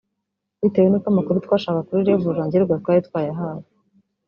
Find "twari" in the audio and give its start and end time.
2.81-3.01